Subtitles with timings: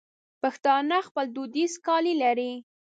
[0.41, 2.51] پښتانه خپل دودیز کالي لري.